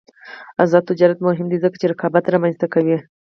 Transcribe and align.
آزاد 0.63 0.83
تجارت 0.89 1.17
مهم 1.27 1.47
دی 1.51 1.57
ځکه 1.63 1.75
چې 1.81 1.85
رقابت 1.91 2.23
رامنځته 2.27 2.67
کوي. 2.73 2.97